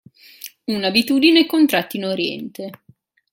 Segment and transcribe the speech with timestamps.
[0.65, 2.71] Un'abitudine contratta in Oriente.